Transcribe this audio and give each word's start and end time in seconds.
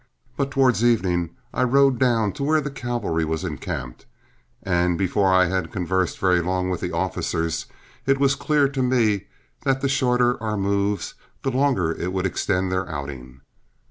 But 0.35 0.49
towards 0.49 0.83
evening 0.83 1.35
I 1.53 1.61
rode 1.61 1.99
down 1.99 2.31
to 2.33 2.43
where 2.43 2.59
the 2.59 2.71
cavalry 2.71 3.23
was 3.23 3.43
encamped, 3.43 4.07
and 4.63 4.97
before 4.97 5.31
I 5.31 5.45
had 5.45 5.71
conversed 5.71 6.17
very 6.17 6.41
long 6.41 6.71
with 6.71 6.81
the 6.81 6.91
officers, 6.91 7.67
it 8.07 8.19
was 8.19 8.33
clear 8.33 8.67
to 8.67 8.81
me 8.81 9.27
that 9.63 9.81
the 9.81 9.87
shorter 9.87 10.41
our 10.41 10.57
moves 10.57 11.13
the 11.43 11.51
longer 11.51 11.91
it 11.91 12.11
would 12.13 12.25
extend 12.25 12.71
their 12.71 12.89
outing. 12.89 13.41